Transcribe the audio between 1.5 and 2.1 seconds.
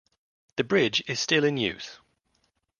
use.